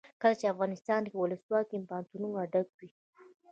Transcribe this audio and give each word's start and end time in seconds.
کله 0.21 0.35
چې 0.39 0.51
افغانستان 0.53 1.01
کې 1.09 1.15
ولسواکي 1.17 1.75
وي 1.77 1.85
پوهنتونونه 1.89 2.39
ډک 2.51 2.67
وي. 2.77 2.89